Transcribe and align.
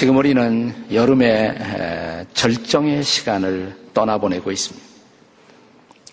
지금 0.00 0.16
우리는 0.16 0.72
여름의 0.90 2.24
절정의 2.32 3.04
시간을 3.04 3.76
떠나보내고 3.92 4.50
있습니다. 4.50 4.86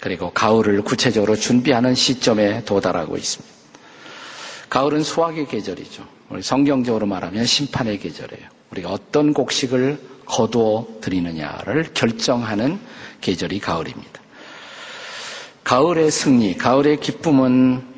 그리고 0.02 0.29
가을을 0.31 0.81
구체적으로 0.81 1.38
준비하는 1.38 1.95
시점에 1.95 2.65
도달하고 2.65 3.15
있습니다. 3.15 3.55
가을은 4.67 5.03
수확의 5.03 5.47
계절이죠. 5.47 6.05
우리 6.27 6.41
성경적으로 6.41 7.05
말하면 7.05 7.45
심판의 7.45 7.99
계절이에요. 7.99 8.49
우리가 8.71 8.89
어떤 8.89 9.34
곡식을 9.34 9.97
거두어 10.25 10.85
드리느냐를 10.99 11.93
결정하는 11.93 12.81
계절이 13.21 13.62
가을입니다. 13.62 14.21
가을의 15.63 16.12
승리, 16.12 16.57
가을의 16.57 16.99
기쁨은 16.99 17.96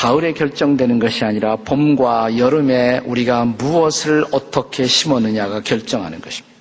가을에 0.00 0.32
결정되는 0.32 0.98
것이 0.98 1.26
아니라 1.26 1.56
봄과 1.56 2.38
여름에 2.38 3.02
우리가 3.04 3.44
무엇을 3.44 4.24
어떻게 4.30 4.86
심었느냐가 4.86 5.60
결정하는 5.60 6.22
것입니다. 6.22 6.56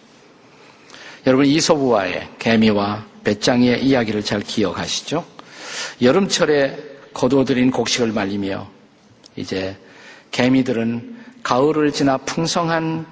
여러분 1.26 1.46
이소부와의 1.46 2.32
개미와 2.38 3.06
배짱이의 3.24 3.86
이야기를 3.86 4.26
잘 4.26 4.42
기억하시죠? 4.42 5.24
여름철에 6.02 6.78
거두어들인 7.14 7.72
곡식을 7.72 8.12
말리며 8.12 8.70
이제 9.38 9.78
개미들은 10.32 11.16
가을을 11.42 11.94
지나 11.94 12.18
풍성한 12.18 13.06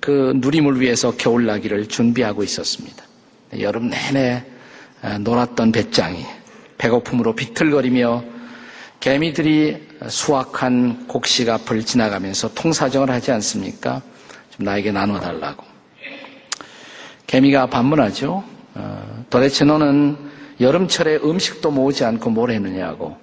그 0.00 0.32
누림을 0.34 0.80
위해서 0.80 1.16
겨울나기를 1.16 1.86
준비하고 1.86 2.42
있었습니다. 2.42 3.04
여름 3.60 3.88
내내 3.88 4.44
놀았던 5.20 5.70
배짱이 5.70 6.26
배고픔으로 6.76 7.36
비틀거리며 7.36 8.39
개미들이 9.00 9.88
수확한 10.08 11.06
곡식 11.06 11.48
앞을 11.48 11.84
지나가면서 11.84 12.52
통사정을 12.52 13.10
하지 13.10 13.32
않습니까? 13.32 14.02
좀 14.50 14.66
나에게 14.66 14.92
나눠달라고. 14.92 15.64
개미가 17.26 17.66
반문하죠. 17.66 18.44
어, 18.74 19.24
도대체 19.30 19.64
너는 19.64 20.16
여름철에 20.60 21.16
음식도 21.24 21.70
모으지 21.70 22.04
않고 22.04 22.28
뭘 22.28 22.50
했느냐고 22.50 23.16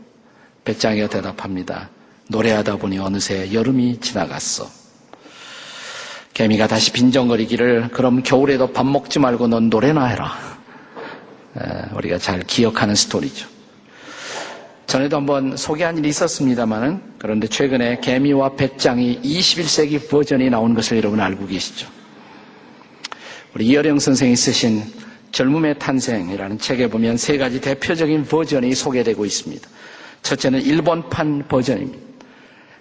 배짱이가 0.66 1.09
대답합니다. 1.09 1.89
노래하다 2.30 2.78
보니 2.78 2.98
어느새 2.98 3.53
여름이 3.53 4.00
지나갔어. 4.00 4.67
개미가 6.33 6.67
다시 6.67 6.92
빈정거리기를 6.92 7.89
그럼 7.89 8.23
겨울에도 8.23 8.73
밥 8.73 8.86
먹지 8.86 9.20
말고 9.20 9.48
넌 9.48 9.70
노래나 9.70 10.05
해라. 10.05 10.38
우리가 11.94 12.17
잘 12.17 12.42
기억하는 12.42 12.95
스토리죠. 12.95 13.57
전에도 14.88 15.18
한번 15.18 15.58
소개한 15.58 15.98
일이 15.98 16.08
있었습니다만은 16.10 17.02
그런데 17.20 17.46
최근에 17.46 18.00
개미와 18.00 18.56
배짱이 18.56 19.20
21세기 19.22 20.10
버전이 20.10 20.50
나온 20.50 20.74
것을 20.74 20.98
여러분 20.98 21.20
알고 21.20 21.46
계시죠? 21.46 21.90
우리 23.54 23.68
이어령 23.68 24.00
선생이 24.00 24.36
쓰신 24.38 24.84
젊음의 25.34 25.78
탄생이라는 25.78 26.58
책에 26.60 26.88
보면 26.88 27.18
세 27.18 27.38
가지 27.38 27.60
대표적인 27.60 28.24
버전이 28.26 28.74
소개되고 28.74 29.26
있습니다. 29.26 29.68
첫째는 30.24 30.62
일본판 30.62 31.50
버전입니다. 31.50 32.00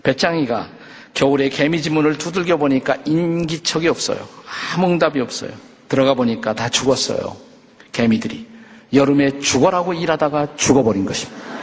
배짱이가 0.04 0.68
겨울에 1.12 1.48
개미 1.48 1.82
지 1.82 1.90
문을 1.90 2.18
두들겨 2.18 2.56
보니까 2.56 2.96
인기척이 3.04 3.88
없어요. 3.88 4.28
아무 4.74 4.86
응답이 4.92 5.18
없어요. 5.18 5.50
들어가 5.88 6.14
보니까 6.14 6.54
다 6.54 6.68
죽었어요. 6.68 7.36
개미들이. 7.90 8.46
여름에 8.92 9.40
죽어라고 9.40 9.92
일하다가 9.92 10.54
죽어버린 10.54 11.04
것입니다. 11.04 11.55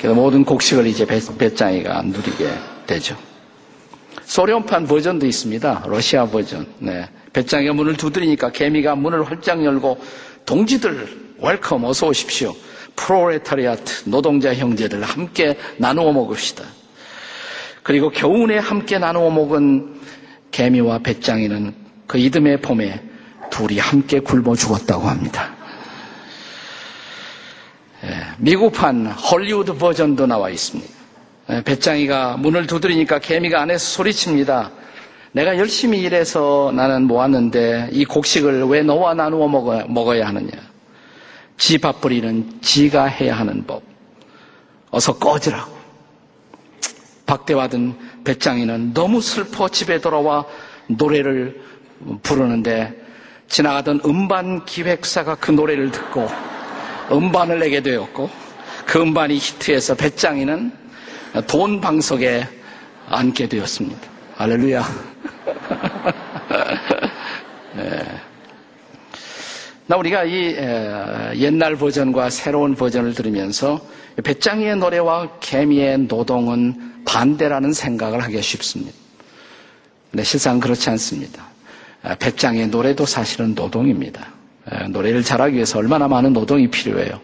그래서 0.00 0.14
모든 0.14 0.44
곡식을 0.44 0.86
이제 0.86 1.04
배, 1.04 1.20
배짱이가 1.20 2.02
누리게 2.02 2.48
되죠. 2.86 3.16
소련판 4.24 4.86
버전도 4.86 5.26
있습니다. 5.26 5.84
러시아 5.86 6.24
버전. 6.24 6.66
네. 6.78 7.06
베짱이가 7.34 7.74
문을 7.74 7.96
두드리니까 7.96 8.50
개미가 8.50 8.94
문을 8.94 9.24
활짝 9.24 9.62
열고 9.62 10.00
동지들 10.46 11.34
welcome 11.38 11.84
어서 11.84 12.08
오십시오. 12.08 12.54
프롤레타리아트 12.96 14.08
노동자 14.08 14.54
형제들 14.54 15.02
함께 15.02 15.56
나누어 15.76 16.12
먹읍시다. 16.12 16.64
그리고 17.82 18.10
겨우내 18.10 18.58
함께 18.58 18.98
나누어 18.98 19.30
먹은 19.30 20.00
개미와 20.50 21.00
베짱이는 21.00 21.74
그 22.06 22.18
이듬해 22.18 22.56
봄에 22.60 23.02
둘이 23.50 23.78
함께 23.78 24.20
굶어 24.20 24.56
죽었다고 24.56 25.08
합니다. 25.08 25.59
예, 28.20 28.24
미국판 28.38 29.06
헐리우드 29.06 29.74
버전도 29.74 30.26
나와 30.26 30.50
있습니다. 30.50 30.92
예, 31.50 31.62
배짱이가 31.62 32.36
문을 32.36 32.66
두드리니까 32.66 33.18
개미가 33.18 33.62
안에서 33.62 33.84
소리칩니다. 33.84 34.70
내가 35.32 35.56
열심히 35.56 36.00
일해서 36.00 36.72
나는 36.74 37.04
모았는데 37.04 37.88
이 37.92 38.04
곡식을 38.04 38.64
왜 38.64 38.82
너와 38.82 39.14
나누어 39.14 39.48
먹어야 39.48 40.26
하느냐. 40.26 40.50
지 41.56 41.78
밥벌이는 41.78 42.60
지가 42.60 43.04
해야 43.06 43.38
하는 43.38 43.64
법. 43.66 43.82
어서 44.90 45.16
꺼지라고. 45.16 45.78
박대화든 47.26 47.94
배짱이는 48.24 48.92
너무 48.92 49.20
슬퍼 49.20 49.68
집에 49.68 50.00
돌아와 50.00 50.44
노래를 50.88 51.62
부르는데 52.22 52.92
지나가던 53.48 54.00
음반 54.04 54.64
기획사가 54.64 55.36
그 55.36 55.52
노래를 55.52 55.92
듣고 55.92 56.28
음반을 57.10 57.58
내게 57.58 57.80
되었고 57.80 58.30
그 58.86 59.00
음반이 59.00 59.36
히트해서 59.36 59.94
배짱이는 59.94 60.72
돈 61.46 61.80
방석에 61.80 62.46
앉게 63.08 63.48
되었습니다. 63.48 64.00
할렐루야. 64.36 64.84
네. 67.76 68.00
나 69.86 69.96
우리가 69.96 70.24
이 70.24 70.54
옛날 71.40 71.76
버전과 71.76 72.30
새로운 72.30 72.74
버전을 72.74 73.14
들으면서 73.14 73.80
배짱이의 74.22 74.76
노래와 74.76 75.38
개미의 75.40 75.98
노동은 76.00 77.04
반대라는 77.04 77.72
생각을 77.72 78.22
하기 78.24 78.40
쉽습니다. 78.40 78.92
근데 80.10 80.24
실상 80.24 80.60
그렇지 80.60 80.90
않습니다. 80.90 81.44
베짱이의 82.18 82.68
노래도 82.68 83.04
사실은 83.04 83.54
노동입니다. 83.54 84.26
노래를 84.90 85.22
잘하기 85.22 85.54
위해서 85.54 85.78
얼마나 85.78 86.08
많은 86.08 86.32
노동이 86.32 86.68
필요해요. 86.68 87.20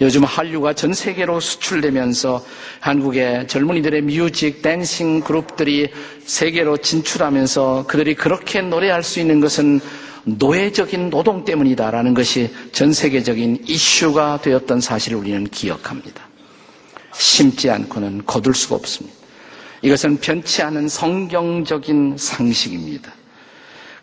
요즘 0.00 0.24
한류가 0.24 0.72
전 0.74 0.92
세계로 0.92 1.38
수출되면서 1.40 2.44
한국의 2.80 3.46
젊은이들의 3.46 4.02
music, 4.02 4.60
dancing 4.60 5.20
그룹들이 5.20 5.92
세계로 6.24 6.78
진출하면서 6.78 7.84
그들이 7.86 8.14
그렇게 8.14 8.60
노래할 8.60 9.02
수 9.02 9.20
있는 9.20 9.40
것은 9.40 9.80
노예적인 10.24 11.10
노동 11.10 11.44
때문이다라는 11.44 12.14
것이 12.14 12.50
전 12.72 12.92
세계적인 12.92 13.64
이슈가 13.66 14.40
되었던 14.42 14.80
사실을 14.80 15.18
우리는 15.18 15.44
기억합니다. 15.44 16.26
심지 17.12 17.70
않고는 17.70 18.22
거둘 18.26 18.54
수가 18.54 18.76
없습니다. 18.76 19.16
이것은 19.82 20.16
변치 20.18 20.62
않은 20.62 20.88
성경적인 20.88 22.16
상식입니다. 22.18 23.12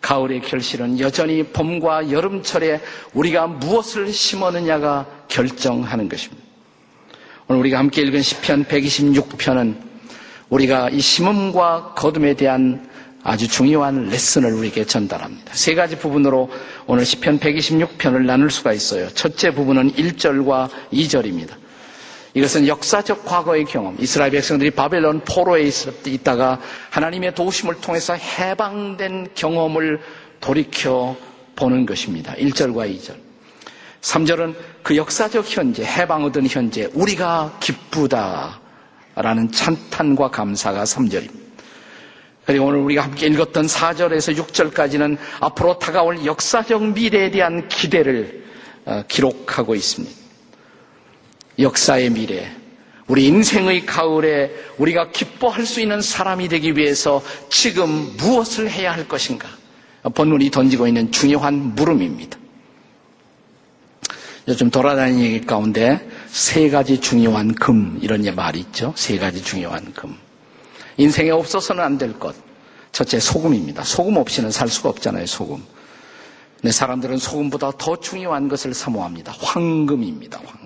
가을의 0.02 0.42
결실은 0.42 0.98
여전히 0.98 1.42
봄과 1.44 2.10
여름철에 2.10 2.80
우리가 3.14 3.46
무엇을 3.46 4.12
심었느냐가 4.12 5.06
결정하는 5.28 6.08
것입니다. 6.08 6.42
오늘 7.48 7.60
우리가 7.60 7.78
함께 7.78 8.02
읽은 8.02 8.20
시편 8.20 8.64
126편은 8.66 9.76
우리가 10.50 10.90
이 10.90 11.00
심음과 11.00 11.94
거둠에 11.96 12.34
대한 12.34 12.90
아주 13.24 13.46
중요한 13.46 14.08
레슨을 14.08 14.52
우리에게 14.52 14.84
전달합니다. 14.84 15.54
세 15.54 15.74
가지 15.74 15.96
부분으로 15.96 16.50
오늘 16.86 17.06
시편 17.06 17.38
126편을 17.38 18.24
나눌 18.24 18.50
수가 18.50 18.72
있어요. 18.72 19.08
첫째 19.10 19.54
부분은 19.54 19.92
1절과 19.92 20.68
2절입니다. 20.92 21.61
이것은 22.34 22.66
역사적 22.66 23.24
과거의 23.24 23.64
경험. 23.64 23.96
이스라엘 23.98 24.30
백성들이 24.30 24.70
바벨론 24.70 25.20
포로에 25.20 25.70
있다가 26.06 26.60
하나님의 26.90 27.34
도우심을 27.34 27.80
통해서 27.80 28.14
해방된 28.14 29.28
경험을 29.34 30.00
돌이켜 30.40 31.16
보는 31.56 31.84
것입니다. 31.84 32.34
1절과 32.34 32.90
2절. 32.96 33.14
3절은 34.00 34.54
그 34.82 34.96
역사적 34.96 35.44
현재, 35.46 35.84
해방 35.84 36.24
얻은 36.24 36.48
현재, 36.48 36.88
우리가 36.94 37.56
기쁘다 37.60 38.60
라는 39.14 39.52
찬탄과 39.52 40.30
감사가 40.30 40.84
3절입니다. 40.84 41.42
그리고 42.46 42.66
오늘 42.66 42.80
우리가 42.80 43.02
함께 43.04 43.26
읽었던 43.26 43.66
4절에서 43.66 44.36
6절까지는 44.36 45.16
앞으로 45.40 45.78
다가올 45.78 46.24
역사적 46.24 46.82
미래에 46.92 47.30
대한 47.30 47.68
기대를 47.68 48.42
어, 48.84 49.04
기록하고 49.06 49.76
있습니다. 49.76 50.21
역사의 51.58 52.10
미래, 52.10 52.50
우리 53.06 53.26
인생의 53.26 53.84
가을에 53.84 54.50
우리가 54.78 55.10
기뻐할 55.10 55.66
수 55.66 55.80
있는 55.80 56.00
사람이 56.00 56.48
되기 56.48 56.76
위해서 56.76 57.22
지금 57.50 58.16
무엇을 58.16 58.70
해야 58.70 58.92
할 58.92 59.06
것인가? 59.06 59.48
본문이 60.14 60.50
던지고 60.50 60.86
있는 60.86 61.12
중요한 61.12 61.74
물음입니다. 61.74 62.38
요즘 64.48 64.70
돌아다니는 64.70 65.22
얘기 65.22 65.40
가운데 65.46 66.08
세 66.28 66.68
가지 66.68 67.00
중요한 67.00 67.54
금, 67.54 67.98
이런 68.02 68.22
말이 68.34 68.60
있죠. 68.60 68.92
세 68.96 69.18
가지 69.18 69.42
중요한 69.42 69.92
금. 69.92 70.16
인생에 70.96 71.30
없어서는 71.30 71.82
안 71.82 71.98
될 71.98 72.18
것. 72.18 72.34
첫째, 72.90 73.18
소금입니다. 73.20 73.84
소금 73.84 74.16
없이는 74.16 74.50
살 74.50 74.68
수가 74.68 74.90
없잖아요, 74.90 75.26
소금. 75.26 75.62
네, 76.62 76.70
사람들은 76.70 77.16
소금보다 77.18 77.72
더 77.78 77.98
중요한 77.98 78.48
것을 78.48 78.74
사모합니다. 78.74 79.32
황금입니다, 79.38 80.40
황금. 80.44 80.61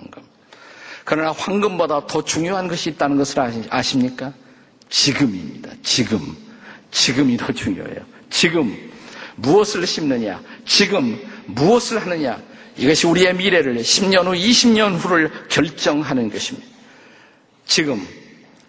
그러나 1.09 1.31
황금보다 1.31 2.05
더 2.05 2.21
중요한 2.21 2.67
것이 2.67 2.89
있다는 2.89 3.15
것을 3.15 3.39
아십니까? 3.69 4.33
지금입니다, 4.89 5.71
지금. 5.81 6.19
지금이 6.91 7.37
더 7.37 7.53
중요해요. 7.53 8.01
지금. 8.29 8.77
무엇을 9.37 9.87
심느냐? 9.87 10.41
지금 10.65 11.17
무엇을 11.45 11.99
하느냐? 12.01 12.37
이것이 12.75 13.07
우리의 13.07 13.35
미래를 13.35 13.77
10년 13.77 14.25
후, 14.25 14.31
20년 14.33 14.97
후를 14.97 15.31
결정하는 15.47 16.29
것입니다. 16.29 16.67
지금 17.65 18.05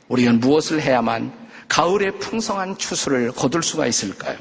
우리는 0.06 0.38
무엇을 0.38 0.80
해야만 0.80 1.32
가을의 1.66 2.20
풍성한 2.20 2.78
추수를 2.78 3.32
거둘 3.32 3.64
수가 3.64 3.88
있을까요? 3.88 4.38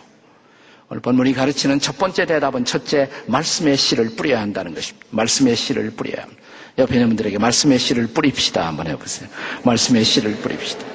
오늘 0.89 1.01
본문이 1.01 1.33
가르치는 1.33 1.79
첫 1.79 1.97
번째 1.97 2.27
대답은 2.27 2.63
첫째, 2.63 3.09
말씀의 3.25 3.75
씨를 3.75 4.15
뿌려야 4.15 4.39
한다는 4.39 4.75
것입니다. 4.75 5.07
말씀의 5.09 5.55
씨를 5.55 5.89
뿌려야 5.95 6.21
합니다. 6.21 6.43
옆에 6.77 6.93
있는 6.95 7.07
분들에게 7.09 7.37
말씀의 7.39 7.79
씨를 7.79 8.07
뿌립시다. 8.07 8.67
한번 8.67 8.87
해보세요. 8.87 9.27
말씀의 9.63 10.03
씨를 10.03 10.35
뿌립시다. 10.35 10.85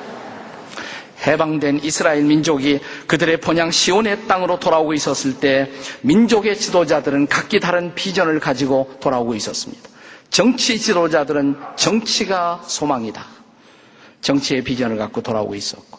해방된 1.27 1.81
이스라엘 1.83 2.25
민족이 2.25 2.81
그들의 3.07 3.41
본향 3.41 3.71
시온의 3.71 4.27
땅으로 4.27 4.59
돌아오고 4.59 4.93
있었을 4.95 5.39
때 5.39 5.71
민족의 6.03 6.57
지도자들은 6.59 7.29
각기 7.29 7.61
다른 7.61 7.95
비전을 7.95 8.41
가지고 8.41 8.97
돌아오고 9.01 9.35
있었습니다. 9.37 9.89
정치 10.31 10.79
지도자들은 10.79 11.57
정치가 11.77 12.63
소망이다. 12.67 13.25
정치의 14.21 14.63
비전을 14.65 14.97
갖고 14.97 15.21
돌아오고 15.21 15.55
있었고 15.55 15.99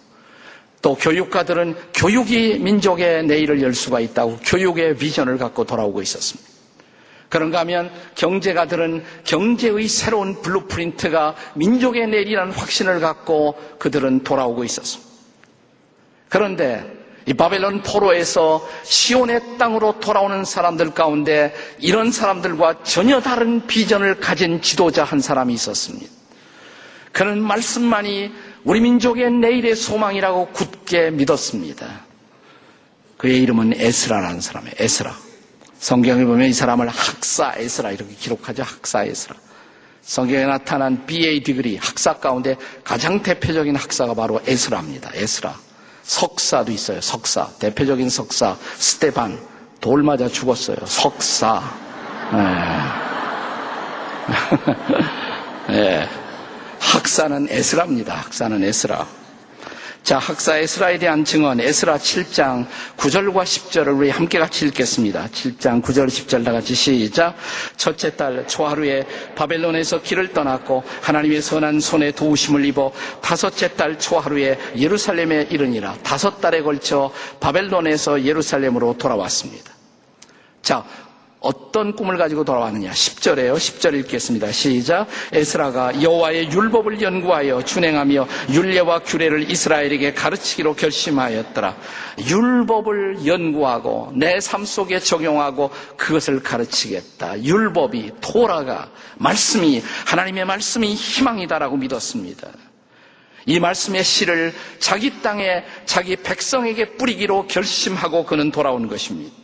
또 0.81 0.95
교육가들은 0.95 1.75
교육이 1.93 2.59
민족의 2.59 3.25
내일을 3.25 3.61
열 3.61 3.73
수가 3.73 3.99
있다고 4.01 4.37
교육의 4.45 4.97
비전을 4.97 5.37
갖고 5.37 5.63
돌아오고 5.65 6.01
있었습니다. 6.01 6.52
그런가 7.33 7.61
하면 7.61 7.89
경제가들은 8.13 9.03
경제의 9.23 9.87
새로운 9.87 10.39
blueprint가 10.43 11.33
민족의 11.55 12.05
내일이라는 12.05 12.53
확신을 12.53 12.99
갖고 12.99 13.59
그들은 13.79 14.23
돌아오고 14.23 14.63
있었습니다. 14.63 15.11
그런데 16.29 16.85
이 17.25 17.33
바벨론 17.33 17.81
포로에서 17.81 18.63
시온의 18.83 19.57
땅으로 19.57 19.99
돌아오는 19.99 20.45
사람들 20.45 20.93
가운데 20.93 21.55
이런 21.79 22.11
사람들과 22.11 22.83
전혀 22.83 23.19
다른 23.19 23.65
비전을 23.65 24.19
가진 24.19 24.61
지도자 24.61 25.03
한 25.03 25.19
사람이 25.19 25.55
있었습니다. 25.55 26.13
그는 27.13 27.41
말씀만이 27.41 28.31
우리 28.63 28.79
민족의 28.79 29.31
내일의 29.31 29.75
소망이라고 29.75 30.49
굳게 30.49 31.09
믿었습니다. 31.09 32.01
그의 33.17 33.41
이름은 33.41 33.73
에스라라는 33.75 34.39
사람이에요. 34.39 34.75
에스라. 34.77 35.22
성경을 35.83 36.25
보면 36.25 36.47
이 36.47 36.53
사람을 36.53 36.87
학사 36.87 37.55
에스라 37.57 37.91
이렇게 37.91 38.15
기록하죠. 38.15 38.63
학사 38.63 39.03
에스라. 39.03 39.35
성경에 40.01 40.45
나타난 40.45 41.05
BA 41.05 41.43
디그리 41.43 41.75
학사 41.75 42.13
가운데 42.13 42.55
가장 42.85 43.21
대표적인 43.21 43.75
학사가 43.75 44.13
바로 44.13 44.39
에스라입니다. 44.47 45.11
에스라. 45.13 45.53
석사도 46.03 46.71
있어요. 46.71 47.01
석사. 47.01 47.49
대표적인 47.59 48.09
석사 48.09 48.55
스테반 48.77 49.37
돌 49.81 50.03
맞아 50.03 50.29
죽었어요. 50.29 50.77
석사. 50.85 51.61
네. 55.67 55.81
네. 55.81 56.07
학사는 56.79 57.47
에스라입니다. 57.49 58.15
학사는 58.15 58.63
에스라. 58.63 59.05
자, 60.03 60.17
학사 60.17 60.57
에스라에 60.57 60.97
대한 60.99 61.23
증언, 61.23 61.61
에스라 61.61 61.97
7장 61.97 62.67
9절과 62.97 63.43
10절을 63.43 63.97
우리 63.97 64.09
함께 64.09 64.37
같이 64.37 64.65
읽겠습니다. 64.65 65.29
7장 65.31 65.81
9절, 65.81 66.07
10절 66.07 66.43
다 66.43 66.51
같이 66.51 66.75
시작. 66.75 67.37
첫째 67.77 68.13
달 68.17 68.45
초하루에 68.45 69.05
바벨론에서 69.37 70.01
길을 70.01 70.33
떠났고 70.33 70.83
하나님의 71.03 71.41
선한 71.41 71.79
손에 71.79 72.11
도우심을 72.11 72.65
입어 72.65 72.91
다섯째 73.21 73.73
달 73.75 73.97
초하루에 73.97 74.59
예루살렘에 74.75 75.47
이르니라. 75.49 75.95
다섯 76.03 76.41
달에 76.41 76.61
걸쳐 76.61 77.09
바벨론에서 77.39 78.25
예루살렘으로 78.25 78.97
돌아왔습니다. 78.97 79.71
자, 80.61 80.83
어떤 81.43 81.93
꿈을 81.93 82.17
가지고 82.17 82.45
돌아왔느냐? 82.45 82.91
10절에요. 82.91 83.55
10절 83.55 83.93
읽겠습니다. 83.99 84.51
시작. 84.53 85.07
에스라가 85.33 86.01
여호와의 86.01 86.49
율법을 86.51 87.01
연구하여 87.01 87.61
준행하며 87.63 88.27
율례와 88.49 88.99
규례를 88.99 89.51
이스라엘에게 89.51 90.13
가르치기로 90.13 90.73
결심하였더라. 90.75 91.75
율법을 92.29 93.25
연구하고 93.25 94.11
내 94.15 94.39
삶 94.39 94.65
속에 94.65 94.99
적용하고 94.99 95.71
그것을 95.97 96.41
가르치겠다. 96.43 97.43
율법이 97.43 98.11
토라가 98.21 98.89
말씀이 99.17 99.81
하나님의 100.05 100.45
말씀이 100.45 100.93
희망이다라고 100.93 101.77
믿었습니다. 101.77 102.49
이 103.45 103.59
말씀의 103.59 104.03
씨를 104.03 104.53
자기 104.79 105.21
땅에 105.21 105.65
자기 105.85 106.15
백성에게 106.15 106.91
뿌리기로 106.97 107.47
결심하고 107.47 108.25
그는 108.25 108.51
돌아온 108.51 108.87
것입니다. 108.87 109.35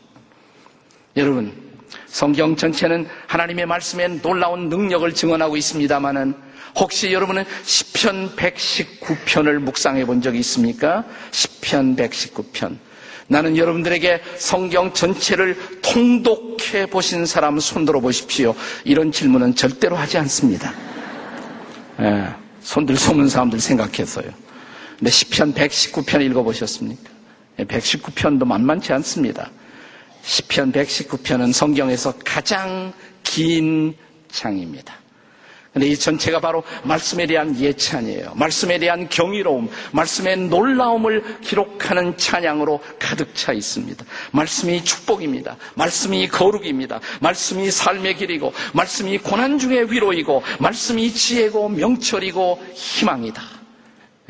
여러분 1.17 1.68
성경 2.07 2.55
전체는 2.55 3.07
하나님의 3.27 3.65
말씀에 3.65 4.07
놀라운 4.21 4.69
능력을 4.69 5.11
증언하고 5.13 5.57
있습니다만은 5.57 6.33
혹시 6.75 7.11
여러분은 7.11 7.45
시편 7.63 8.35
119편을 8.35 9.59
묵상해 9.59 10.05
본 10.05 10.21
적이 10.21 10.39
있습니까? 10.39 11.03
시편 11.31 11.95
119편. 11.95 12.77
나는 13.27 13.57
여러분들에게 13.57 14.21
성경 14.37 14.91
전체를 14.91 15.55
통독해 15.81 16.87
보신 16.87 17.25
사람 17.25 17.59
손들어 17.59 17.99
보십시오. 17.99 18.55
이런 18.83 19.11
질문은 19.11 19.55
절대로 19.55 19.95
하지 19.95 20.17
않습니다. 20.17 20.73
예, 22.01 22.27
손들 22.61 22.97
쏘는 22.97 23.29
사람들 23.29 23.59
생각해서요. 23.59 24.31
근데 24.97 25.11
시편 25.11 25.53
119편 25.53 26.25
읽어보셨습니까? 26.25 27.09
119편도 27.59 28.41
예, 28.41 28.45
만만치 28.45 28.93
않습니다. 28.93 29.51
시편 30.23 30.71
119편은 30.71 31.53
성경에서 31.53 32.13
가장 32.23 32.93
긴 33.23 33.95
장입니다. 34.31 34.95
근데 35.73 35.87
이 35.87 35.95
전체가 35.95 36.39
바로 36.39 36.63
말씀에 36.83 37.27
대한 37.27 37.57
예찬이에요. 37.57 38.33
말씀에 38.35 38.79
대한 38.79 39.07
경이로움, 39.07 39.69
말씀의 39.91 40.37
놀라움을 40.49 41.39
기록하는 41.41 42.17
찬양으로 42.17 42.81
가득 42.97 43.35
차 43.35 43.53
있습니다. 43.53 44.03
말씀이 44.31 44.83
축복입니다. 44.83 45.57
말씀이 45.75 46.27
거룩입니다. 46.27 46.99
말씀이 47.21 47.69
삶의 47.69 48.15
길이고, 48.17 48.51
말씀이 48.73 49.19
고난 49.19 49.59
중의 49.59 49.91
위로이고, 49.91 50.41
말씀이 50.59 51.13
지혜고 51.13 51.69
명철이고 51.69 52.59
희망이다. 52.73 53.41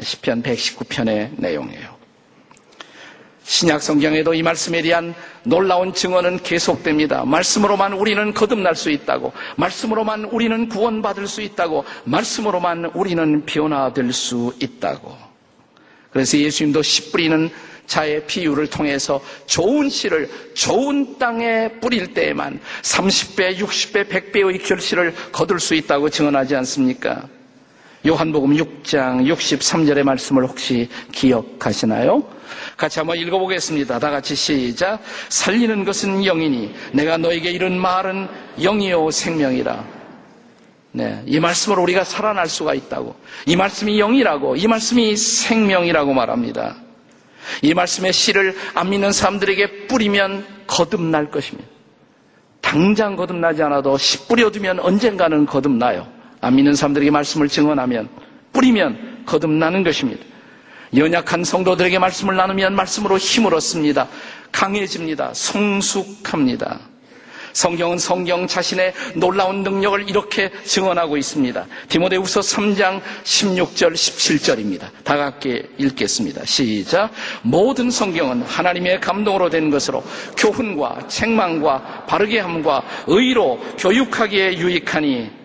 시편 0.02 0.44
119편의 0.44 1.32
내용이에요. 1.38 1.99
신약 3.50 3.82
성경에도 3.82 4.36
이 4.36 4.44
말씀에 4.44 4.84
대한 4.84 5.16
놀라운 5.44 5.92
증언은 5.92 6.44
계속됩니다. 6.44 7.26
말씀으로만 7.26 7.94
우리는 7.94 8.32
거듭날 8.32 8.76
수 8.76 8.92
있다고, 8.92 9.34
말씀으로만 9.58 10.26
우리는 10.26 10.70
구원받을 10.70 11.26
수 11.26 11.42
있다고, 11.42 11.84
말씀으로만 12.04 12.92
우리는 12.94 13.44
변화될 13.48 14.14
수 14.14 14.54
있다고. 14.62 15.18
그래서 16.12 16.38
예수님도 16.38 16.84
씨 16.84 17.12
뿌리는 17.12 17.50
자의 17.88 18.24
비유를 18.28 18.68
통해서 18.68 19.20
좋은 19.48 19.90
씨를 19.90 20.30
좋은 20.54 21.18
땅에 21.18 21.70
뿌릴 21.82 22.14
때에만 22.14 22.60
30배, 22.84 23.58
60배, 23.58 24.10
100배의 24.10 24.64
결실을 24.64 25.16
거둘 25.32 25.60
수 25.60 25.74
있다고 25.74 26.12
증언하지 26.12 26.56
않습니까? 26.56 27.28
요한복음 28.08 28.56
6장 28.56 29.26
63절의 29.28 30.04
말씀을 30.04 30.46
혹시 30.46 30.88
기억하시나요? 31.12 32.24
같이 32.78 33.00
한번 33.00 33.18
읽어보겠습니다. 33.18 34.00
다 34.00 34.10
같이 34.10 34.36
시작. 34.36 35.00
살리는 35.28 35.84
것은 35.84 36.24
영이니 36.24 36.74
내가 36.94 37.18
너에게 37.18 37.52
이런 37.52 37.78
말은 37.78 38.28
영이요 38.62 39.12
생명이라. 39.12 40.00
네, 40.92 41.22
이 41.26 41.40
말씀으로 41.40 41.84
우리가 41.84 42.04
살아날 42.04 42.48
수가 42.48 42.74
있다고. 42.74 43.16
이 43.46 43.56
말씀이 43.56 43.98
영이라고, 44.00 44.56
이 44.56 44.66
말씀이 44.68 45.16
생명이라고 45.16 46.14
말합니다. 46.14 46.78
이 47.62 47.74
말씀의 47.74 48.14
씨를 48.14 48.56
안 48.74 48.90
믿는 48.90 49.12
사람들에게 49.12 49.88
뿌리면 49.88 50.46
거듭날 50.68 51.30
것입니다. 51.30 51.68
당장 52.62 53.16
거듭나지 53.16 53.62
않아도 53.64 53.98
씨 53.98 54.28
뿌려두면 54.28 54.80
언젠가는 54.80 55.46
거듭나요. 55.46 56.08
안 56.42 56.56
믿는 56.56 56.74
사람들에게 56.74 57.12
말씀을 57.12 57.48
증언하면 57.48 58.10
뿌리면 58.54 59.24
거듭나는 59.26 59.84
것입니다. 59.84 60.24
연약한 60.96 61.44
성도들에게 61.44 62.00
말씀을 62.00 62.36
나누면 62.36 62.76
말씀으로 62.76 63.18
힘을 63.18 63.54
얻습니다. 63.54 64.08
강해집니다. 64.52 65.32
성숙합니다. 65.34 66.80
성경은 67.54 67.98
성경 67.98 68.48
자신의 68.48 68.94
놀라운 69.16 69.64
능력을 69.64 70.10
이렇게 70.10 70.52
증언하고 70.64 71.18
있습니다. 71.18 71.66
디모데후서 71.90 72.40
3장 72.42 73.02
16절 73.24 73.94
17절입니다. 73.94 74.88
다 75.04 75.18
같이 75.18 75.64
읽겠습니다. 75.78 76.46
시작. 76.46 77.12
모든 77.42 77.90
성경은 77.90 78.44
하나님의 78.44 79.02
감동으로 79.02 79.50
된 79.50 79.70
것으로 79.70 80.04
교훈과 80.38 81.08
책망과 81.08 82.06
바르게 82.08 82.40
함과 82.40 82.84
의로 83.08 83.60
교육하기에 83.78 84.58
유익하니 84.58 85.39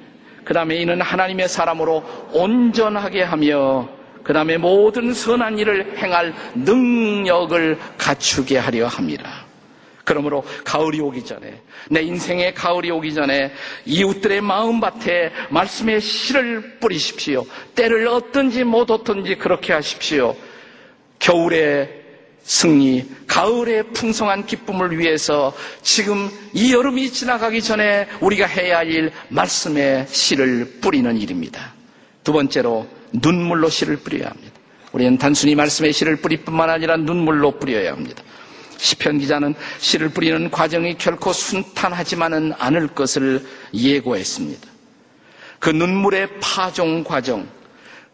그 0.44 0.52
다음에 0.52 0.76
이는 0.76 1.00
하나님의 1.00 1.48
사람으로 1.48 2.04
온전하게 2.32 3.22
하며 3.22 3.88
그 4.22 4.32
다음에 4.32 4.56
모든 4.56 5.12
선한 5.12 5.58
일을 5.58 5.98
행할 5.98 6.34
능력을 6.54 7.78
갖추게 7.98 8.58
하려 8.58 8.86
합니다. 8.86 9.44
그러므로 10.04 10.44
가을이 10.64 11.00
오기 11.00 11.24
전에 11.24 11.62
내 11.90 12.02
인생의 12.02 12.54
가을이 12.54 12.90
오기 12.90 13.14
전에 13.14 13.52
이웃들의 13.86 14.42
마음밭에 14.42 15.32
말씀의 15.48 16.00
씨를 16.00 16.78
뿌리십시오. 16.78 17.44
때를 17.74 18.06
어떤지 18.08 18.64
못 18.64 18.90
어떤지 18.90 19.34
그렇게 19.36 19.72
하십시오. 19.72 20.36
겨울의 21.18 22.03
승리, 22.44 23.06
가을의 23.26 23.84
풍성한 23.94 24.46
기쁨을 24.46 24.98
위해서 24.98 25.54
지금 25.82 26.30
이 26.52 26.72
여름이 26.74 27.10
지나가기 27.10 27.62
전에 27.62 28.06
우리가 28.20 28.46
해야 28.46 28.78
할 28.78 28.90
일, 28.90 29.12
말씀의 29.30 30.06
씨를 30.08 30.78
뿌리는 30.80 31.16
일입니다. 31.16 31.72
두 32.22 32.32
번째로 32.32 32.86
눈물로 33.12 33.70
씨를 33.70 33.96
뿌려야 33.96 34.28
합니다. 34.28 34.52
우리는 34.92 35.16
단순히 35.18 35.54
말씀의 35.54 35.92
씨를 35.92 36.16
뿌릴 36.16 36.44
뿐만 36.44 36.68
아니라 36.70 36.96
눈물로 36.96 37.58
뿌려야 37.58 37.92
합니다. 37.92 38.22
시편 38.76 39.18
기자는 39.18 39.54
씨를 39.78 40.10
뿌리는 40.10 40.50
과정이 40.50 40.96
결코 40.98 41.32
순탄하지만은 41.32 42.52
않을 42.58 42.88
것을 42.88 43.42
예고했습니다. 43.72 44.68
그 45.58 45.70
눈물의 45.70 46.28
파종 46.40 47.04
과정, 47.04 47.48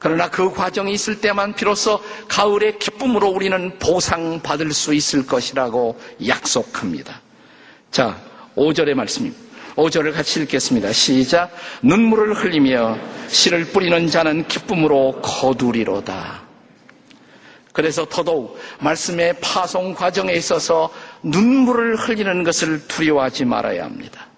그러나 0.01 0.31
그 0.31 0.51
과정이 0.51 0.93
있을 0.95 1.21
때만 1.21 1.55
비로소 1.55 2.03
가을의 2.27 2.79
기쁨으로 2.79 3.29
우리는 3.29 3.79
보상받을 3.79 4.73
수 4.73 4.95
있을 4.95 5.27
것이라고 5.27 6.01
약속합니다. 6.27 7.21
자, 7.91 8.19
5절의 8.57 8.95
말씀입니다. 8.95 9.39
5절을 9.77 10.15
같이 10.15 10.41
읽겠습니다. 10.41 10.91
시작. 10.93 11.55
눈물을 11.83 12.33
흘리며 12.33 12.99
씨를 13.29 13.67
뿌리는 13.67 14.09
자는 14.09 14.49
기쁨으로 14.49 15.21
거두리로다. 15.21 16.45
그래서 17.75 18.07
더더욱 18.07 18.59
말씀의 18.81 19.39
파송 19.41 19.95
과정에 19.95 20.33
있어서 20.33 20.91
눈물을 21.23 21.97
흘리는 21.97 22.43
것을 22.43 22.89
두려워하지 22.89 23.45
말아야 23.45 23.85
합니다. 23.85 24.30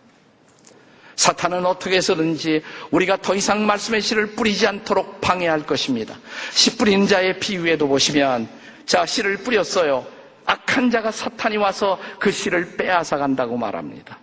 사탄은 1.23 1.65
어떻게 1.67 1.97
해서든지 1.97 2.63
우리가 2.91 3.17
더 3.19 3.37
이상 3.37 3.65
말씀의 3.65 4.03
씨를 4.03 4.33
뿌리지 4.33 4.67
않도록 4.67 5.21
방해할 5.21 5.65
것입니다. 5.65 6.17
씨 6.51 6.77
뿌리는 6.77 7.07
자의 7.07 7.39
비유에도 7.39 7.87
보시면 7.87 8.49
자 8.87 9.07
씨를 9.07 9.37
뿌렸어요. 9.37 10.05
악한 10.47 10.91
자가 10.91 11.13
사탄이 11.13 11.59
와서 11.59 11.97
그 12.19 12.33
씨를 12.33 12.77
빼앗아 12.77 13.19
간다고 13.19 13.57
말합니다. 13.57 14.19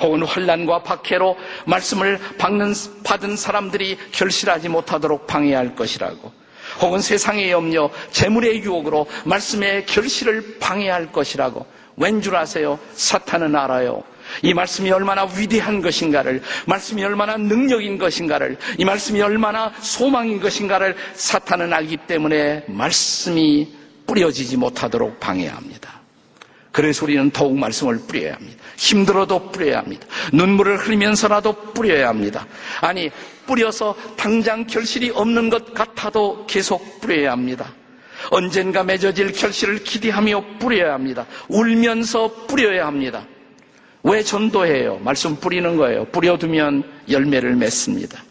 혹은 0.00 0.24
환란과 0.24 0.82
박해로 0.82 1.36
말씀을 1.66 2.18
받는, 2.38 2.74
받은 3.04 3.36
사람들이 3.36 3.96
결실하지 4.10 4.68
못하도록 4.68 5.28
방해할 5.28 5.76
것이라고. 5.76 6.32
혹은 6.80 7.00
세상의 7.00 7.52
염려, 7.52 7.88
재물의 8.10 8.62
유혹으로 8.62 9.06
말씀의 9.26 9.86
결실을 9.86 10.58
방해할 10.58 11.12
것이라고. 11.12 11.66
왠 12.00 12.22
줄 12.22 12.34
아세요? 12.34 12.78
사탄은 12.94 13.54
알아요. 13.54 14.02
이 14.42 14.54
말씀이 14.54 14.90
얼마나 14.90 15.24
위대한 15.36 15.82
것인가를, 15.82 16.40
말씀이 16.66 17.04
얼마나 17.04 17.36
능력인 17.36 17.98
것인가를, 17.98 18.56
이 18.78 18.84
말씀이 18.84 19.20
얼마나 19.20 19.72
소망인 19.80 20.40
것인가를 20.40 20.96
사탄은 21.14 21.72
알기 21.72 21.98
때문에 22.06 22.64
말씀이 22.68 23.68
뿌려지지 24.06 24.56
못하도록 24.56 25.20
방해합니다. 25.20 26.00
그래서 26.72 27.04
우리는 27.04 27.30
더욱 27.30 27.58
말씀을 27.58 27.98
뿌려야 28.06 28.34
합니다. 28.34 28.62
힘들어도 28.76 29.50
뿌려야 29.50 29.78
합니다. 29.78 30.06
눈물을 30.32 30.78
흘리면서라도 30.78 31.52
뿌려야 31.74 32.08
합니다. 32.08 32.46
아니, 32.80 33.10
뿌려서 33.46 33.94
당장 34.16 34.64
결실이 34.66 35.10
없는 35.10 35.50
것 35.50 35.74
같아도 35.74 36.46
계속 36.46 37.00
뿌려야 37.00 37.32
합니다. 37.32 37.74
언젠가 38.30 38.82
맺어질 38.84 39.32
결실을 39.32 39.82
기대하며 39.82 40.58
뿌려야 40.58 40.94
합니다. 40.94 41.26
울면서 41.48 42.46
뿌려야 42.46 42.86
합니다. 42.86 43.26
왜 44.02 44.22
전도해요? 44.22 44.98
말씀 45.02 45.36
뿌리는 45.36 45.76
거예요. 45.76 46.06
뿌려두면 46.06 46.84
열매를 47.10 47.54
맺습니다. 47.56 48.22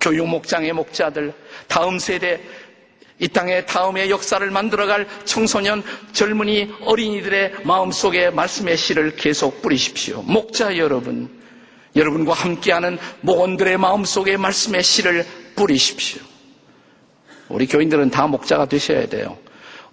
교육 0.00 0.28
목장의 0.28 0.72
목자들, 0.72 1.32
다음 1.66 1.98
세대, 1.98 2.40
이 3.18 3.28
땅의 3.28 3.66
다음의 3.66 4.10
역사를 4.10 4.48
만들어갈 4.50 5.06
청소년, 5.24 5.82
젊은이, 6.12 6.74
어린이들의 6.82 7.54
마음속에 7.64 8.30
말씀의 8.30 8.76
씨를 8.76 9.16
계속 9.16 9.62
뿌리십시오. 9.62 10.22
목자 10.22 10.76
여러분, 10.78 11.30
여러분과 11.96 12.32
함께하는 12.32 12.98
목원들의 13.20 13.78
마음속에 13.78 14.36
말씀의 14.36 14.82
씨를 14.82 15.24
뿌리십시오. 15.54 16.33
우리 17.48 17.66
교인들은 17.66 18.10
다 18.10 18.26
목자가 18.26 18.66
되셔야 18.66 19.06
돼요. 19.06 19.36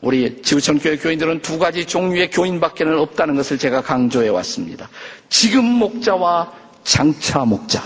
우리 0.02 0.42
지구촌교회 0.42 0.98
교인들은 0.98 1.42
두 1.42 1.60
가지 1.60 1.86
종류의 1.86 2.32
교인밖에는 2.32 2.98
없다는 2.98 3.36
것을 3.36 3.58
제가 3.58 3.82
강조해 3.82 4.30
왔습니다. 4.30 4.90
지금 5.30 5.64
목자와 5.64 6.52
장차 6.84 7.46
목자. 7.46 7.84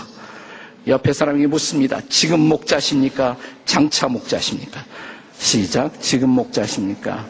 옆에 0.86 1.12
사람에게 1.12 1.46
묻습니다. 1.48 2.00
지금 2.08 2.40
목자십니까? 2.40 3.36
장차 3.64 4.08
목자십니까? 4.08 4.82
시작. 5.38 6.00
지금 6.00 6.30
목자십니까? 6.30 7.26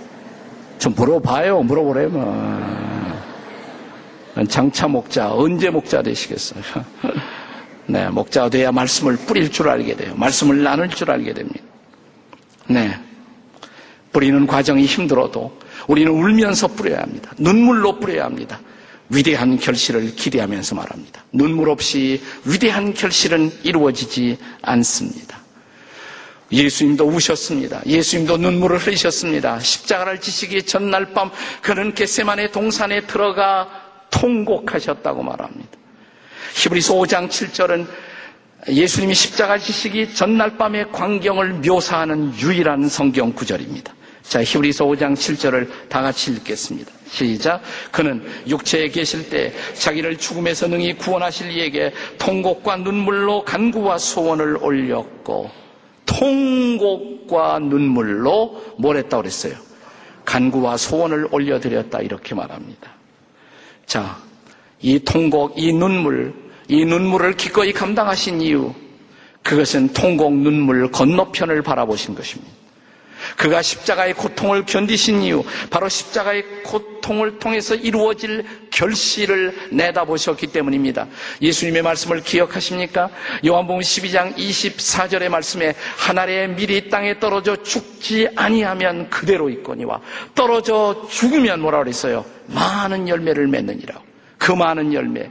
좀 0.78 0.94
물어봐요. 0.94 1.62
물어보래면. 1.62 2.96
장차 4.48 4.86
목자, 4.86 5.32
언제 5.32 5.70
목자 5.70 6.02
되시겠어요? 6.02 6.62
네, 7.86 8.08
목자가 8.10 8.50
돼야 8.50 8.70
말씀을 8.70 9.16
뿌릴 9.16 9.50
줄 9.50 9.68
알게 9.68 9.96
돼요. 9.96 10.14
말씀을 10.14 10.62
나눌 10.62 10.90
줄 10.90 11.10
알게 11.10 11.32
됩니다. 11.32 11.65
네. 12.68 12.98
뿌리는 14.12 14.46
과정이 14.46 14.86
힘들어도 14.86 15.58
우리는 15.88 16.10
울면서 16.10 16.68
뿌려야 16.68 17.00
합니다. 17.00 17.32
눈물로 17.38 18.00
뿌려야 18.00 18.24
합니다. 18.24 18.60
위대한 19.08 19.58
결실을 19.58 20.14
기대하면서 20.16 20.74
말합니다. 20.74 21.24
눈물 21.32 21.68
없이 21.68 22.20
위대한 22.44 22.92
결실은 22.94 23.52
이루어지지 23.62 24.38
않습니다. 24.62 25.38
예수님도 26.50 27.04
우셨습니다. 27.06 27.82
예수님도 27.86 28.36
눈물을 28.36 28.78
흘리셨습니다. 28.78 29.58
십자가를 29.60 30.20
지시기 30.20 30.62
전날 30.62 31.12
밤 31.12 31.30
그는 31.60 31.94
겟세만의 31.94 32.52
동산에 32.52 33.06
들어가 33.06 33.68
통곡하셨다고 34.10 35.22
말합니다. 35.22 35.70
히브리서 36.54 36.94
5장 36.94 37.28
7절은 37.28 37.86
예수님이 38.68 39.14
십자가 39.14 39.58
지시기 39.58 40.12
전날 40.12 40.56
밤의 40.56 40.90
광경을 40.90 41.54
묘사하는 41.64 42.34
유일한 42.38 42.88
성경 42.88 43.32
구절입니다. 43.32 43.94
자, 44.22 44.42
히브리서 44.42 44.86
5장 44.86 45.14
7절을 45.14 45.88
다 45.88 46.02
같이 46.02 46.32
읽겠습니다. 46.32 46.90
시작. 47.08 47.62
그는 47.92 48.26
육체에 48.48 48.88
계실 48.88 49.30
때 49.30 49.52
자기를 49.74 50.18
죽음에서 50.18 50.66
능히 50.66 50.94
구원하실 50.94 51.52
이에게 51.52 51.92
통곡과 52.18 52.78
눈물로 52.78 53.44
간구와 53.44 53.98
소원을 53.98 54.58
올렸고 54.60 55.50
통곡과 56.06 57.60
눈물로 57.60 58.74
뭘 58.78 58.96
했다고 58.96 59.22
그랬어요? 59.22 59.54
간구와 60.24 60.76
소원을 60.76 61.28
올려드렸다 61.30 62.00
이렇게 62.00 62.34
말합니다. 62.34 62.90
자, 63.86 64.18
이 64.80 64.98
통곡, 64.98 65.54
이 65.56 65.72
눈물, 65.72 66.34
이 66.68 66.84
눈물을 66.84 67.34
기꺼이 67.36 67.72
감당하신 67.72 68.40
이유 68.40 68.74
그것은 69.42 69.92
통곡 69.92 70.34
눈물 70.34 70.90
건너편을 70.90 71.62
바라보신 71.62 72.14
것입니다. 72.14 72.52
그가 73.36 73.62
십자가의 73.62 74.14
고통을 74.14 74.66
견디신 74.66 75.22
이유, 75.22 75.44
바로 75.70 75.88
십자가의 75.88 76.62
고통을 76.64 77.38
통해서 77.38 77.74
이루어질 77.74 78.44
결실을 78.70 79.68
내다보셨기 79.72 80.48
때문입니다. 80.48 81.06
예수님의 81.42 81.82
말씀을 81.82 82.22
기억하십니까? 82.22 83.08
요한복음 83.46 83.80
12장 83.80 84.36
24절의 84.36 85.28
말씀에 85.28 85.74
하늘의 85.96 86.50
밀이 86.50 86.88
땅에 86.88 87.18
떨어져 87.18 87.56
죽지 87.62 88.28
아니하면 88.36 89.08
그대로 89.10 89.48
있거니와 89.50 90.00
떨어져 90.34 91.06
죽으면 91.10 91.60
뭐라 91.60 91.78
그랬어요? 91.78 92.24
많은 92.48 93.08
열매를 93.08 93.48
맺느니라고. 93.48 94.04
그 94.38 94.52
많은 94.52 94.92
열매. 94.92 95.30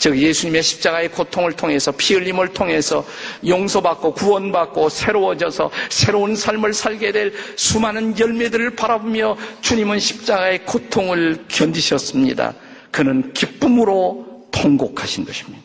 즉 0.00 0.16
예수님의 0.16 0.62
십자가의 0.62 1.10
고통을 1.10 1.52
통해서 1.52 1.92
피 1.92 2.14
흘림을 2.14 2.54
통해서 2.54 3.06
용서받고 3.46 4.14
구원받고 4.14 4.88
새로워져서 4.88 5.70
새로운 5.90 6.34
삶을 6.34 6.72
살게 6.72 7.12
될 7.12 7.34
수많은 7.56 8.18
열매들을 8.18 8.76
바라보며 8.76 9.36
주님은 9.60 9.98
십자가의 9.98 10.64
고통을 10.64 11.44
견디셨습니다. 11.48 12.54
그는 12.90 13.34
기쁨으로 13.34 14.46
통곡하신 14.50 15.26
것입니다. 15.26 15.62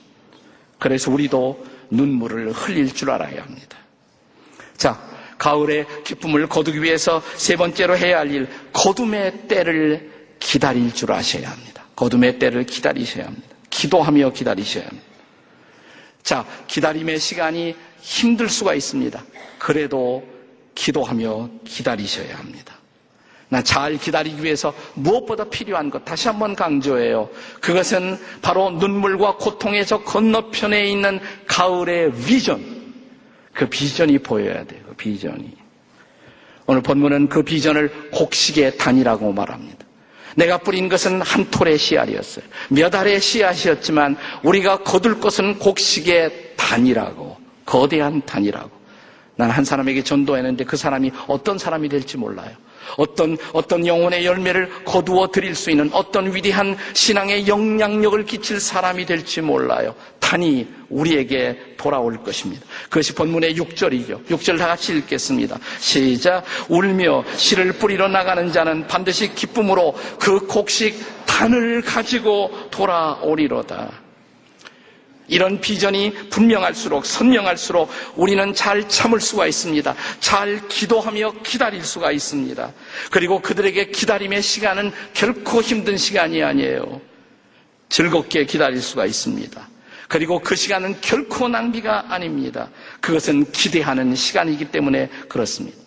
그래서 0.79 1.09
우리도 1.11 1.65
눈물을 1.91 2.51
흘릴 2.51 2.93
줄 2.93 3.11
알아야 3.11 3.41
합니다. 3.41 3.77
자, 4.75 5.01
가을에 5.37 5.85
기쁨을 6.03 6.49
거두기 6.49 6.83
위해서 6.83 7.23
세 7.37 7.55
번째로 7.55 7.97
해야 7.97 8.19
할 8.19 8.29
일, 8.31 8.49
거둠의 8.73 9.47
때를 9.47 10.11
기다릴 10.39 10.93
줄 10.93 11.13
아셔야 11.13 11.51
합니다. 11.51 11.85
거둠의 11.95 12.37
때를 12.37 12.65
기다리셔야 12.65 13.27
합니다. 13.27 13.54
기도하며 13.75 14.31
기다리셔야 14.31 14.85
합니다. 14.85 15.05
자, 16.23 16.45
기다림의 16.67 17.19
시간이 17.19 17.75
힘들 17.99 18.47
수가 18.47 18.73
있습니다. 18.73 19.21
그래도 19.59 20.23
기도하며 20.73 21.49
기다리셔야 21.65 22.37
합니다. 22.37 22.73
나 23.49 23.61
잘 23.61 23.97
기다리기 23.97 24.43
위해서 24.43 24.73
무엇보다 24.95 25.43
필요한 25.45 25.89
것 25.89 26.03
다시 26.03 26.27
한번 26.27 26.55
강조해요. 26.55 27.29
그것은 27.61 28.17
바로 28.41 28.71
눈물과 28.71 29.37
고통의 29.37 29.85
저 29.85 30.01
건너편에 30.01 30.87
있는 30.89 31.19
가을의 31.47 32.11
비전. 32.13 32.63
그 33.53 33.67
비전이 33.69 34.19
보여야 34.19 34.65
돼요. 34.65 34.81
그 34.87 34.95
비전이. 34.95 35.53
오늘 36.65 36.81
본문은 36.81 37.29
그 37.29 37.43
비전을 37.43 38.09
곡식의 38.11 38.77
단이라고 38.77 39.31
말합니다. 39.31 39.84
내가 40.35 40.57
뿌린 40.57 40.89
것은 40.89 41.21
한 41.21 41.49
톨의 41.49 41.77
씨알이었어요. 41.77 42.45
몇 42.69 42.93
알의 42.93 43.19
씨앗이었지만 43.21 44.17
우리가 44.43 44.83
거둘 44.83 45.19
것은 45.19 45.59
곡식의 45.59 46.53
단이라고 46.57 47.37
거대한 47.65 48.21
단이라고. 48.25 48.71
난 49.37 49.49
한 49.49 49.65
사람에게 49.65 50.01
전도했는데 50.03 50.63
그 50.63 50.77
사람이 50.77 51.11
어떤 51.27 51.57
사람이 51.57 51.89
될지 51.89 52.17
몰라요. 52.17 52.51
어떤 52.97 53.37
어떤 53.53 53.85
영혼의 53.85 54.25
열매를 54.25 54.83
거두어 54.85 55.27
드릴 55.27 55.55
수 55.55 55.71
있는 55.71 55.89
어떤 55.93 56.33
위대한 56.33 56.77
신앙의 56.93 57.47
영향력을 57.47 58.25
끼칠 58.25 58.59
사람이 58.59 59.05
될지 59.05 59.41
몰라요. 59.41 59.95
단이 60.19 60.67
우리에게 60.89 61.75
돌아올 61.77 62.17
것입니다. 62.23 62.65
그것이 62.85 63.13
본문의 63.13 63.55
6절이죠. 63.55 64.25
6절 64.27 64.57
다 64.57 64.67
같이 64.67 64.95
읽겠습니다. 64.97 65.59
시작. 65.79 66.43
울며 66.67 67.23
씨를 67.35 67.73
뿌리러 67.73 68.07
나가는 68.07 68.51
자는 68.51 68.87
반드시 68.87 69.33
기쁨으로 69.35 69.93
그 70.19 70.47
곡식 70.47 71.25
단을 71.25 71.81
가지고 71.81 72.49
돌아오리로다. 72.71 74.04
이런 75.27 75.59
비전이 75.59 76.29
분명할수록 76.29 77.05
선명할수록 77.05 77.89
우리는 78.15 78.53
잘 78.53 78.87
참을 78.87 79.19
수가 79.19 79.47
있습니다. 79.47 79.95
잘 80.19 80.67
기도하며 80.67 81.33
기다릴 81.43 81.83
수가 81.83 82.11
있습니다. 82.11 82.71
그리고 83.11 83.39
그들에게 83.41 83.87
기다림의 83.87 84.41
시간은 84.41 84.91
결코 85.13 85.61
힘든 85.61 85.97
시간이 85.97 86.43
아니에요. 86.43 87.01
즐겁게 87.89 88.45
기다릴 88.45 88.81
수가 88.81 89.05
있습니다. 89.05 89.69
그리고 90.07 90.39
그 90.39 90.55
시간은 90.55 90.97
결코 91.01 91.47
낭비가 91.47 92.05
아닙니다. 92.13 92.69
그것은 93.01 93.51
기대하는 93.51 94.15
시간이기 94.15 94.65
때문에 94.65 95.09
그렇습니다. 95.27 95.77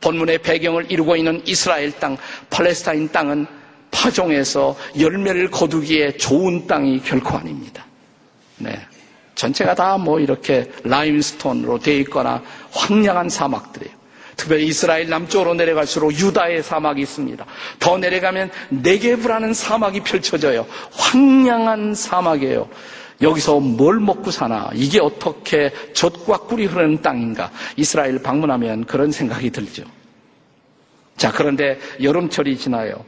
본문의 0.00 0.38
배경을 0.38 0.90
이루고 0.90 1.16
있는 1.16 1.40
이스라엘 1.46 1.92
땅, 1.92 2.16
팔레스타인 2.50 3.10
땅은 3.10 3.46
파종에서 3.90 4.76
열매를 4.98 5.50
거두기에 5.50 6.16
좋은 6.16 6.66
땅이 6.66 7.00
결코 7.02 7.38
아닙니다. 7.38 7.86
네. 8.58 8.78
전체가 9.34 9.74
다 9.74 9.98
뭐 9.98 10.20
이렇게 10.20 10.70
라임스톤으로 10.84 11.78
되어 11.80 11.94
있거나 12.00 12.42
황량한 12.72 13.28
사막들이에요. 13.28 13.94
특별히 14.36 14.66
이스라엘 14.66 15.08
남쪽으로 15.08 15.54
내려갈수록 15.54 16.12
유다의 16.12 16.62
사막이 16.62 17.00
있습니다. 17.02 17.44
더 17.78 17.98
내려가면 17.98 18.50
네게브라는 18.70 19.54
사막이 19.54 20.00
펼쳐져요. 20.00 20.66
황량한 20.92 21.94
사막이에요. 21.94 22.68
여기서 23.22 23.60
뭘 23.60 24.00
먹고 24.00 24.30
사나? 24.32 24.70
이게 24.74 25.00
어떻게 25.00 25.72
젖과 25.92 26.38
꿀이 26.38 26.66
흐르는 26.66 27.00
땅인가? 27.00 27.50
이스라엘 27.76 28.20
방문하면 28.22 28.84
그런 28.86 29.12
생각이 29.12 29.50
들죠. 29.50 29.84
자, 31.16 31.30
그런데 31.30 31.78
여름철이 32.02 32.58
지나요. 32.58 33.04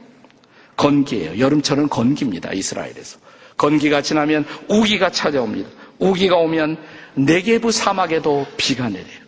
건기예요. 0.76 1.38
여름철은 1.40 1.88
건기입니다. 1.88 2.52
이스라엘에서. 2.52 3.18
건기가 3.56 4.02
지나면 4.02 4.44
우기가 4.68 5.10
찾아옵니다. 5.10 5.68
우기가 5.98 6.36
오면 6.36 6.76
네게부 7.14 7.72
사막에도 7.72 8.46
비가 8.56 8.88
내려요. 8.88 9.26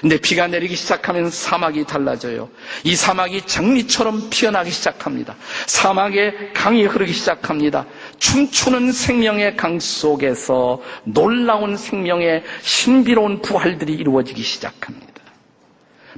근데 0.00 0.18
비가 0.18 0.46
내리기 0.46 0.76
시작하면 0.76 1.30
사막이 1.30 1.84
달라져요. 1.84 2.48
이 2.84 2.94
사막이 2.94 3.42
장미처럼 3.46 4.30
피어나기 4.30 4.70
시작합니다. 4.70 5.34
사막에 5.66 6.52
강이 6.54 6.84
흐르기 6.84 7.12
시작합니다. 7.12 7.86
춤추는 8.18 8.92
생명의 8.92 9.56
강 9.56 9.80
속에서 9.80 10.80
놀라운 11.04 11.76
생명의 11.76 12.44
신비로운 12.62 13.42
부활들이 13.42 13.92
이루어지기 13.94 14.42
시작합니다. 14.42 15.10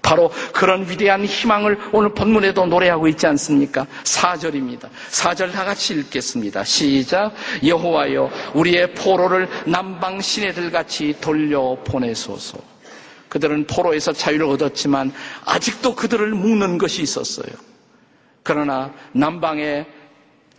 바로 0.03 0.31
그런 0.53 0.89
위대한 0.89 1.25
희망을 1.25 1.79
오늘 1.93 2.13
본문에도 2.13 2.67
노래하고 2.67 3.07
있지 3.09 3.27
않습니까? 3.29 3.87
4절입니다. 4.03 4.89
4절 5.11 5.53
다 5.53 5.65
같이 5.65 5.95
읽겠습니다. 5.95 6.65
시작. 6.65 7.33
여호와여 7.65 8.29
우리의 8.55 8.95
포로를 8.95 9.49
남방 9.65 10.21
시내들 10.21 10.71
같이 10.73 11.15
돌려 11.21 11.77
보내소서. 11.85 12.59
그들은 13.29 13.67
포로에서 13.67 14.13
자유를 14.13 14.45
얻었지만 14.47 15.13
아직도 15.47 15.95
그들을 15.95 16.33
묶는 16.33 16.77
것이 16.77 17.01
있었어요. 17.01 17.55
그러나 18.43 18.93
남방에 19.13 19.87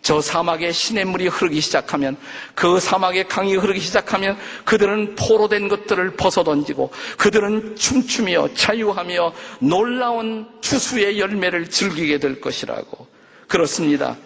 저 0.03 0.19
사막에 0.19 0.71
시냇물이 0.73 1.27
흐르기 1.29 1.61
시작하면 1.61 2.17
그 2.53 2.79
사막에 2.79 3.23
강이 3.23 3.55
흐르기 3.55 3.79
시작하면 3.79 4.37
그들은 4.65 5.15
포로된 5.15 5.69
것들을 5.69 6.11
벗어던지고 6.17 6.91
그들은 7.17 7.77
춤추며 7.77 8.53
자유하며 8.53 9.33
놀라운 9.59 10.45
추수의 10.59 11.19
열매를 11.19 11.69
즐기게 11.69 12.19
될 12.19 12.41
것이라고 12.41 13.07
그렇습니다. 13.47 14.17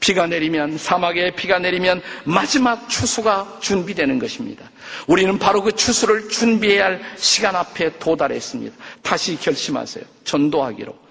비가 0.00 0.26
내리면 0.26 0.76
사막에 0.76 1.30
비가 1.34 1.58
내리면 1.58 2.02
마지막 2.24 2.88
추수가 2.90 3.58
준비되는 3.60 4.18
것입니다. 4.18 4.68
우리는 5.06 5.38
바로 5.38 5.62
그 5.62 5.72
추수를 5.72 6.28
준비해야 6.28 6.84
할 6.84 7.00
시간 7.16 7.56
앞에 7.56 7.98
도달했습니다. 7.98 8.76
다시 9.00 9.36
결심하세요. 9.38 10.04
전도하기로. 10.24 11.01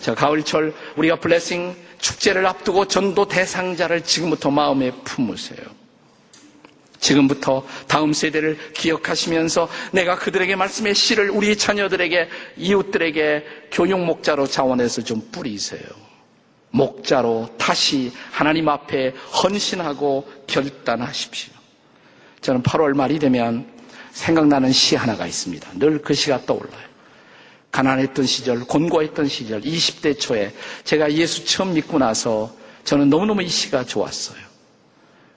자, 0.00 0.14
가을철 0.14 0.74
우리가 0.96 1.16
블레싱 1.16 1.76
축제를 1.98 2.46
앞두고 2.46 2.86
전도 2.88 3.28
대상자를 3.28 4.02
지금부터 4.02 4.50
마음에 4.50 4.90
품으세요. 5.04 5.58
지금부터 7.00 7.66
다음 7.86 8.12
세대를 8.12 8.72
기억하시면서 8.74 9.68
내가 9.92 10.16
그들에게 10.16 10.54
말씀의 10.56 10.94
씨를 10.94 11.30
우리 11.30 11.56
자녀들에게 11.56 12.28
이웃들에게 12.56 13.44
교육 13.72 14.00
목자로 14.00 14.46
자원해서 14.46 15.02
좀 15.02 15.20
뿌리세요. 15.32 15.80
목자로 16.72 17.48
다시 17.58 18.12
하나님 18.30 18.68
앞에 18.68 19.10
헌신하고 19.42 20.30
결단하십시오. 20.46 21.52
저는 22.42 22.62
8월 22.62 22.94
말이 22.94 23.18
되면 23.18 23.66
생각나는 24.12 24.72
시 24.72 24.94
하나가 24.96 25.26
있습니다. 25.26 25.68
늘 25.78 26.00
그 26.02 26.14
시가 26.14 26.42
떠올라요. 26.46 26.89
가난했던 27.70 28.26
시절, 28.26 28.60
곤고했던 28.60 29.28
시절, 29.28 29.60
20대 29.60 30.18
초에 30.18 30.52
제가 30.84 31.12
예수 31.12 31.44
처음 31.44 31.74
믿고 31.74 31.98
나서 31.98 32.52
저는 32.84 33.10
너무너무 33.10 33.42
이 33.42 33.48
시가 33.48 33.84
좋았어요. 33.84 34.38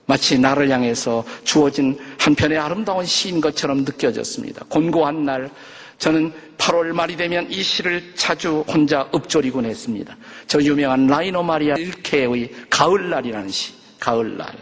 마치 0.06 0.38
나를 0.38 0.70
향해서 0.70 1.24
주어진 1.44 1.98
한편의 2.18 2.58
아름다운 2.58 3.06
시인 3.06 3.40
것처럼 3.40 3.78
느껴졌습니다. 3.84 4.64
곤고한 4.68 5.24
날, 5.24 5.50
저는 5.98 6.32
8월 6.58 6.92
말이 6.92 7.16
되면 7.16 7.50
이 7.50 7.62
시를 7.62 8.14
자주 8.14 8.64
혼자 8.68 9.08
읊조리곤 9.14 9.64
했습니다. 9.64 10.16
저 10.46 10.60
유명한 10.60 11.06
라이노 11.06 11.42
마리아 11.42 11.76
일케의 11.76 12.50
가을날이라는 12.68 13.48
시, 13.48 13.72
가을날. 13.98 14.52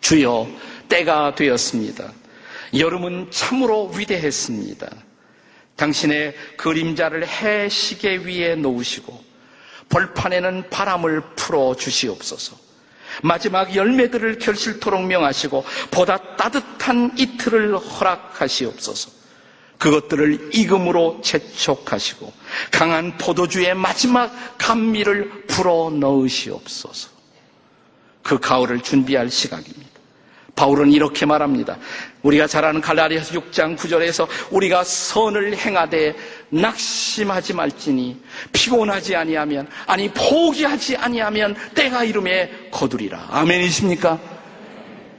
주여, 0.00 0.46
때가 0.88 1.34
되었습니다. 1.34 2.12
여름은 2.78 3.28
참으로 3.30 3.90
위대했습니다. 3.96 4.88
당신의 5.76 6.34
그림자를 6.56 7.26
해 7.26 7.68
시계 7.68 8.16
위에 8.16 8.56
놓으시고 8.56 9.24
벌판에는 9.88 10.70
바람을 10.70 11.22
풀어 11.36 11.74
주시옵소서. 11.74 12.56
마지막 13.22 13.74
열매들을 13.74 14.38
결실토록 14.38 15.06
명하시고 15.06 15.64
보다 15.90 16.36
따뜻한 16.36 17.12
이틀을 17.18 17.76
허락하시옵소서. 17.78 19.10
그것들을 19.78 20.50
익음으로 20.54 21.20
재촉하시고 21.22 22.32
강한 22.70 23.16
포도주의 23.18 23.74
마지막 23.74 24.32
감미를 24.58 25.46
불어 25.46 25.90
넣으시옵소서. 25.90 27.10
그 28.22 28.38
가을을 28.38 28.80
준비할 28.80 29.30
시각입니다. 29.30 29.95
바울은 30.56 30.90
이렇게 30.90 31.26
말합니다. 31.26 31.76
우리가 32.22 32.46
잘 32.46 32.64
아는 32.64 32.80
갈라디아서 32.80 33.38
6장 33.38 33.76
9절에서 33.76 34.26
우리가 34.50 34.82
선을 34.82 35.56
행하되 35.56 36.16
낙심하지 36.48 37.52
말지니 37.52 38.20
피곤하지 38.52 39.14
아니하면 39.14 39.68
아니 39.86 40.08
포기하지 40.08 40.96
아니하면 40.96 41.54
때가 41.74 42.04
이름에 42.04 42.50
거두리라. 42.72 43.26
아멘이십니까? 43.30 44.18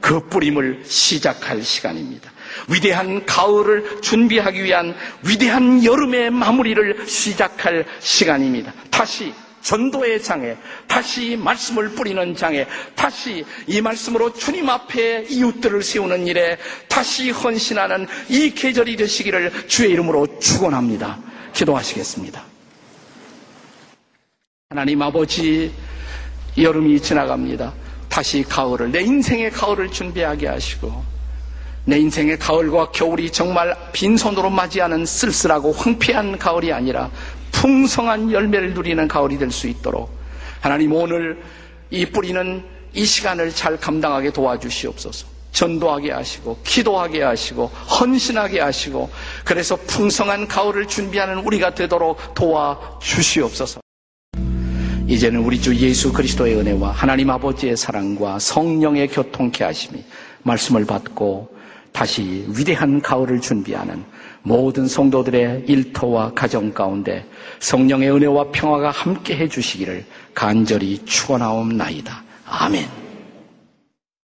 그 0.00 0.20
뿌림을 0.28 0.82
시작할 0.84 1.62
시간입니다. 1.62 2.30
위대한 2.68 3.24
가을을 3.24 4.00
준비하기 4.00 4.62
위한 4.64 4.94
위대한 5.22 5.84
여름의 5.84 6.30
마무리를 6.30 7.06
시작할 7.06 7.84
시간입니다. 8.00 8.72
다시 8.90 9.32
전도의 9.62 10.22
장에, 10.22 10.56
다시 10.86 11.36
말씀을 11.36 11.90
뿌리는 11.90 12.34
장에, 12.34 12.66
다시 12.94 13.44
이 13.66 13.80
말씀으로 13.80 14.32
주님 14.32 14.68
앞에 14.68 15.26
이웃들을 15.28 15.82
세우는 15.82 16.26
일에 16.26 16.58
다시 16.88 17.30
헌신하는 17.30 18.06
이 18.28 18.50
계절이 18.50 18.96
되시기를 18.96 19.68
주의 19.68 19.90
이름으로 19.90 20.38
축원합니다. 20.38 21.18
기도하시겠습니다. 21.52 22.42
하나님 24.70 25.02
아버지, 25.02 25.72
여름이 26.56 27.00
지나갑니다. 27.00 27.72
다시 28.08 28.42
가을을, 28.42 28.90
내 28.90 29.00
인생의 29.00 29.50
가을을 29.50 29.90
준비하게 29.90 30.48
하시고, 30.48 31.18
내 31.88 31.98
인생의 32.00 32.38
가을과 32.38 32.90
겨울이 32.90 33.32
정말 33.32 33.74
빈손으로 33.92 34.50
맞이하는 34.50 35.06
쓸쓸하고 35.06 35.72
황폐한 35.72 36.36
가을이 36.36 36.70
아니라 36.70 37.10
풍성한 37.62 38.30
열매를 38.30 38.74
누리는 38.74 39.08
가을이 39.08 39.36
될 39.38 39.50
수 39.50 39.66
있도록 39.66 40.10
하나님 40.60 40.92
오늘 40.92 41.40
이 41.90 42.06
뿌리는 42.06 42.62
이 42.94 43.04
시간을 43.04 43.50
잘 43.50 43.76
감당하게 43.76 44.30
도와주시옵소서. 44.32 45.26
전도하게 45.50 46.12
하시고 46.12 46.58
기도하게 46.62 47.22
하시고 47.22 47.66
헌신하게 47.66 48.60
하시고 48.60 49.10
그래서 49.44 49.76
풍성한 49.76 50.46
가을을 50.46 50.86
준비하는 50.86 51.38
우리가 51.38 51.74
되도록 51.74 52.34
도와주시옵소서. 52.34 53.80
이제는 55.08 55.40
우리 55.40 55.60
주 55.60 55.74
예수 55.74 56.12
그리스도의 56.12 56.54
은혜와 56.56 56.92
하나님 56.92 57.30
아버지의 57.30 57.76
사랑과 57.76 58.38
성령의 58.38 59.08
교통케 59.08 59.64
하심이 59.64 60.04
말씀을 60.42 60.84
받고 60.84 61.48
다시 61.92 62.44
위대한 62.48 63.00
가을을 63.00 63.40
준비하는 63.40 64.04
모든 64.42 64.86
성도들의 64.86 65.64
일터와 65.66 66.32
가정 66.34 66.72
가운데 66.72 67.24
성령의 67.60 68.10
은혜와 68.10 68.50
평화가 68.52 68.90
함께 68.90 69.36
해주시기를 69.36 70.04
간절히 70.34 71.04
축원하옵나이다. 71.04 72.22
아멘. 72.46 73.07